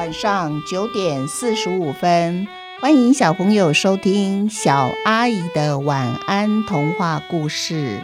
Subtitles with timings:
[0.00, 2.48] 晚上九点四十五分，
[2.80, 8.02] 欢迎小朋友收听小阿姨的晚安童话故事。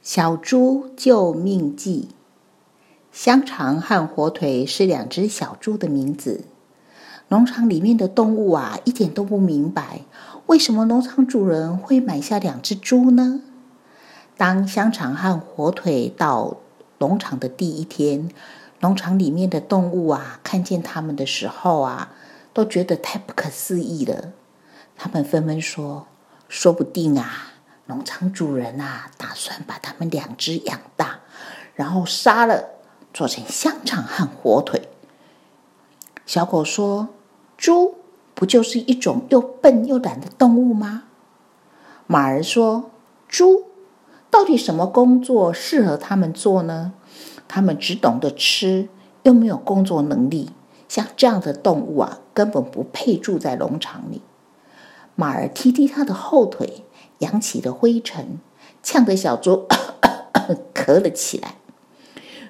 [0.00, 2.10] 小猪救命记。
[3.10, 6.44] 香肠和火腿是两只小猪的名字。
[7.28, 10.02] 农场里面的动物啊，一点都不明白，
[10.46, 13.40] 为什么农场主人会买下两只猪呢？
[14.36, 16.58] 当香肠和火腿到
[16.98, 18.30] 农场的第一天，
[18.78, 22.12] 农场里面的动物啊，看见他们的时候啊，
[22.52, 24.32] 都觉得太不可思议了。
[24.96, 26.06] 他们纷纷说
[26.48, 27.54] ：“说不定啊，
[27.86, 31.18] 农场主人啊，打算把他们两只养大，
[31.74, 32.66] 然后杀了，
[33.12, 34.88] 做成香肠和火腿。”
[36.24, 37.08] 小狗说。
[37.56, 37.94] 猪
[38.34, 41.04] 不就是一种又笨又懒的动物吗？
[42.06, 42.90] 马儿说
[43.26, 43.64] ：“猪
[44.30, 46.92] 到底什么工作适合他们做呢？
[47.48, 48.88] 他们只懂得吃，
[49.22, 50.50] 又没有工作能力。
[50.88, 54.20] 像这样的动物啊，根本不配住在农场里。”
[55.16, 56.84] 马儿踢踢他的后腿，
[57.18, 58.38] 扬起了灰尘，
[58.82, 59.94] 呛得小猪咳
[60.32, 61.56] 咳咳了起来。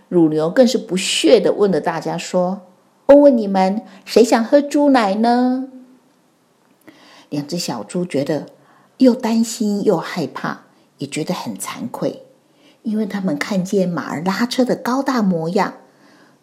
[0.09, 2.63] 乳牛更是不屑地问了大家说。
[3.07, 5.69] 问问你们，谁想喝猪奶呢？
[7.29, 8.47] 两只小猪觉得
[8.99, 10.63] 又担心又害怕，
[10.99, 12.25] 也觉得很惭愧，
[12.83, 15.75] 因为他们看见马儿拉车的高大模样，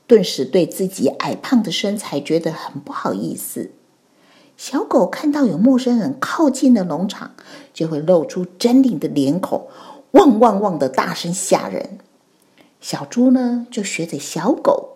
[0.08, 3.72] 顿时对自己矮胖的身材觉得很不好意思。
[4.56, 7.31] 小狗看到有陌生人靠近了农场，
[7.73, 9.67] 就会露出狰狞的脸孔，
[10.11, 11.97] 汪汪汪的大声吓人。
[12.80, 14.92] 小猪呢，就学着小狗。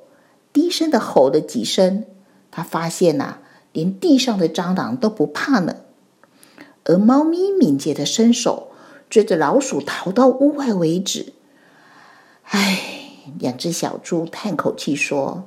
[0.58, 2.06] 低声的吼了几声，
[2.50, 3.38] 他发现呐、
[3.74, 5.76] 连地上的蟑螂都不怕呢。
[6.84, 8.72] 而猫咪敏捷的伸手
[9.08, 11.34] 追着老鼠逃到屋外为止。
[12.46, 12.80] 唉，
[13.38, 15.44] 两只小猪叹口气说：“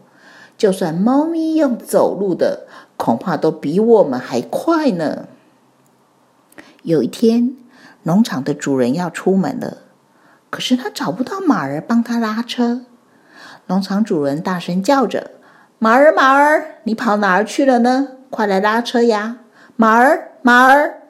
[0.57, 5.27] 就算猫咪用走路的，恐怕都比我们还快呢。”
[6.85, 7.57] 有一天，
[8.05, 9.79] 农场的主人要出门了，
[10.51, 12.85] 可是他找不到马儿帮他拉车。
[13.71, 15.31] 农场主人大声叫着
[15.79, 18.09] ：“马儿，马儿，你跑哪儿去了呢？
[18.29, 19.37] 快来拉车呀！
[19.77, 21.03] 马儿，马儿！”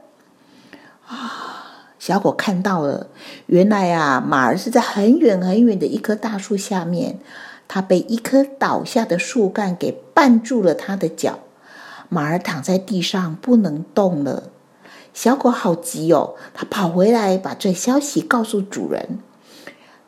[1.09, 3.06] 啊，小狗看到了，
[3.47, 7.19] 原来啊，马儿是在很远很远的一棵大树下面，
[7.66, 11.38] 它被一棵倒下的树干给绊住了它的脚，
[12.10, 14.50] 马儿躺在地上不能动了。
[15.15, 19.20] 小狗好急哦，它跑回来把这消息告诉主人。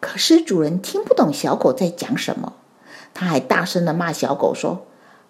[0.03, 2.55] 可是主人听不懂小狗在讲什么，
[3.15, 4.85] 他还大声的骂小狗说：“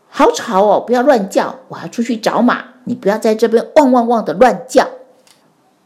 [0.09, 1.61] 好吵哦，不要乱叫！
[1.69, 4.89] 我要出去找马，你不要在这边汪汪汪的乱叫。”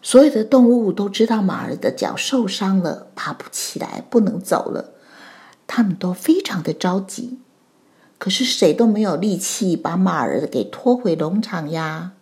[0.01, 4.93] 所有的动物都知道马儿的脚受伤了，爬不起来，不能走了，
[5.67, 7.41] 他们都非常的着急。
[8.19, 12.13] 可是谁都没有力气把马儿给拖回农场呀。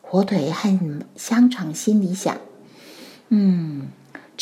[0.00, 0.78] 火腿和
[1.16, 2.36] 香肠心里想
[3.30, 3.61] ：“嗯。”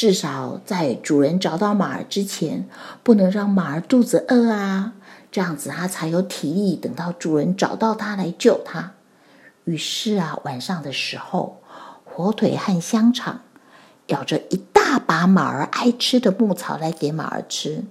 [0.00, 2.66] 至少在主人找到马儿之前，
[3.03, 4.94] 不能让马儿肚子饿啊！
[5.31, 8.93] 这样子它才有体力等到主人找到它来救它。
[9.65, 11.61] 于是啊，晚上的时候，
[12.03, 13.43] 火腿和香肠
[14.06, 17.84] 咬着一大把马儿爱吃的牧草来给马儿吃。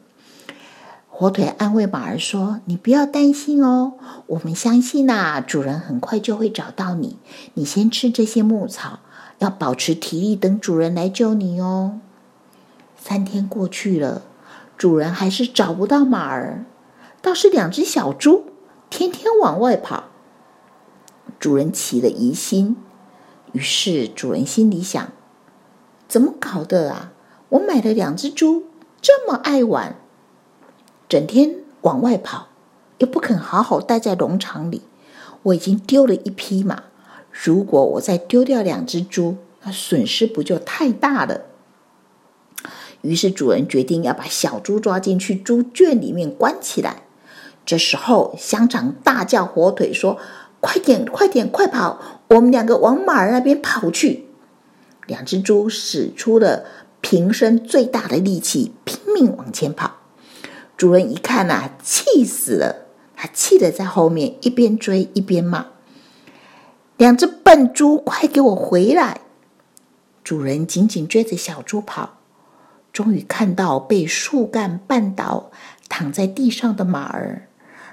[1.07, 3.93] 火腿安慰马儿说：“你不要担心哦，
[4.25, 7.19] 我们相信呐，主人很快就会找到你。
[7.53, 9.01] 你先吃这些牧草。”
[9.39, 11.99] 要保持体力，等主人来救你哦。
[12.97, 14.21] 三天过去了，
[14.77, 16.65] 主人还是找不到马儿，
[17.21, 18.45] 倒是两只小猪
[18.89, 20.05] 天天往外跑。
[21.39, 22.75] 主人起了疑心，
[23.53, 25.09] 于是主人心里想：
[26.07, 27.13] 怎么搞的啊？
[27.49, 28.65] 我买了两只猪，
[29.01, 29.95] 这么爱玩，
[31.07, 32.49] 整天往外跑，
[32.97, 34.81] 又不肯好好待在农场里。
[35.43, 36.83] 我已经丢了一匹马。
[37.31, 41.41] 如果我再丢掉两只猪，那损失不就太大了？
[43.01, 47.03] 于是主人决定要把小猪抓进去猪圈里面关起来。
[47.65, 50.17] 这时候，香肠大叫：“火腿说，
[50.59, 52.21] 快点，快点，快跑！
[52.29, 54.25] 我们两个往马儿那边跑去。”
[55.07, 56.65] 两只猪使出了
[56.99, 59.97] 平生最大的力气，拼命往前跑。
[60.75, 65.67] 主人一看呐、气死了，他气得在后面一边追一边骂。
[66.99, 69.21] 两只笨猪，快给我回来！
[70.21, 72.17] 主人紧紧追着小猪跑，
[72.91, 75.49] 终于看到被树干绊倒、
[75.87, 77.47] 躺在地上的马儿。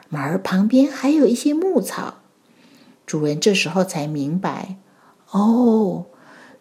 [0.08, 2.14] 马儿旁边还有一些牧草。
[3.06, 4.74] 主人这时候才明白，
[5.30, 6.06] 哦，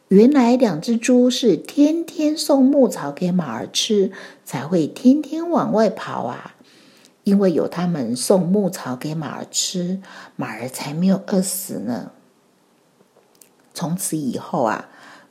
[0.09, 4.11] 原来两只猪是天天送牧草给马儿吃，
[4.43, 6.53] 才会天天往外跑啊！
[7.23, 9.99] 因为有他们送牧草给马儿吃，
[10.35, 12.11] 马儿才没有饿死呢。
[13.75, 14.85] 从此以后啊，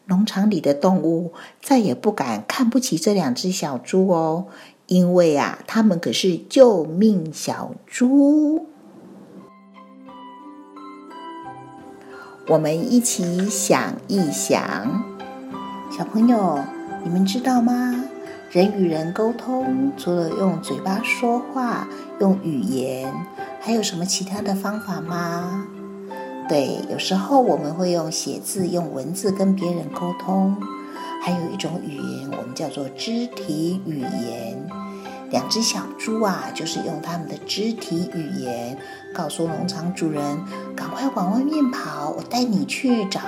[0.04, 4.46] 农场里的动物再也不敢看不起这两只小猪哦，
[4.86, 8.66] 因为啊，它们可是救命小猪。
[12.46, 15.02] 我们一起想一想，
[15.90, 16.60] 小朋友，
[17.02, 18.04] 你们知道吗？
[18.50, 21.88] 人与人沟通，除了用嘴巴说话、
[22.20, 23.10] 用语言，
[23.60, 25.66] 还有什么其他的方法吗？
[26.48, 30.56] 对，有时候我们会用写字、用文字跟别人沟通，
[31.22, 34.68] 还有一种语言，我们叫做肢体语言。
[35.30, 38.78] 两只小猪啊，就是用他们的肢体语言
[39.12, 40.38] 告诉农场主人
[40.76, 43.20] ：“赶快往外面跑，我带你去找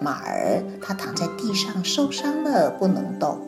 [0.00, 0.62] 马儿。
[0.82, 3.38] 它躺在地上受伤了，不能动。”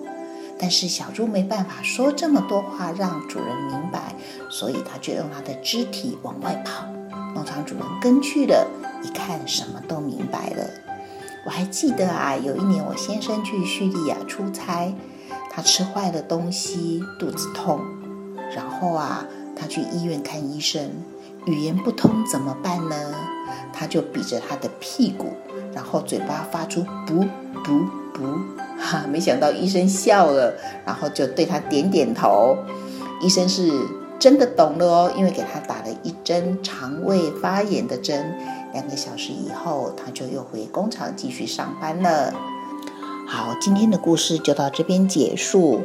[0.58, 4.14] 但是小猪没办法说这么多话让主人明白，
[4.48, 6.84] 所以他就用他的肢体往外跑。
[7.38, 8.66] 农场主人跟去了，
[9.00, 10.68] 一看什么都明白了。
[11.46, 14.92] 我还记得啊，有一年我先生去叙利亚出差，
[15.48, 17.80] 他吃坏了东西，肚子痛。
[18.52, 19.24] 然后啊，
[19.54, 20.90] 他去医院看医生，
[21.46, 23.14] 语言不通怎么办呢？
[23.72, 25.34] 他就比着他的屁股，
[25.72, 27.24] 然后嘴巴发出“不
[27.62, 28.24] 不不”，
[28.82, 30.52] 哈，没想到医生笑了，
[30.84, 32.58] 然后就对他点点头。
[33.22, 33.70] 医生是
[34.18, 38.34] 真的懂了哦，因为给他打了一针肠胃发炎的针。
[38.72, 42.34] 两个小时以后，他就又回工厂继续上班了。
[43.26, 45.80] 好，今天的故事就到这边结束。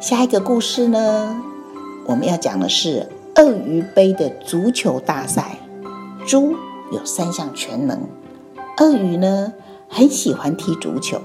[0.00, 1.40] 下一个故事呢？
[2.06, 5.58] 我们要讲的是鳄鱼杯的足球大赛。
[6.26, 6.54] 猪
[6.92, 8.00] 有三项全能，
[8.78, 9.52] 鳄鱼呢
[9.88, 11.20] 很喜欢踢足球。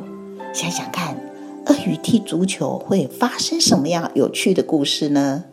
[0.54, 1.18] 想想看，
[1.66, 5.46] 鳄鱼踢足球会发生什么样有趣的故事呢？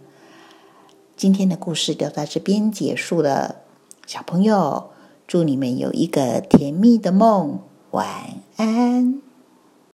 [1.19, 3.57] 今天的故事就到这边结束了。
[4.07, 4.91] 小朋友，
[5.27, 7.59] 祝你们有一个甜蜜的梦，
[7.91, 8.07] 晚
[8.55, 9.21] 安。